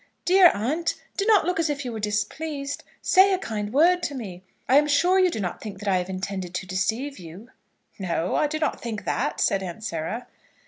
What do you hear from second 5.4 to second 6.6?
think that I have intended